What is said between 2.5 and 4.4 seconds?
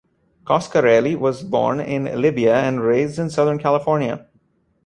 and raised in Southern California.